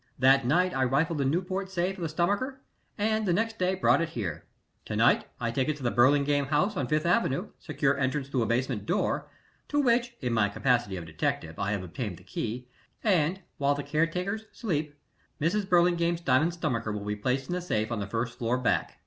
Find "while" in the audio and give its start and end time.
13.59-13.75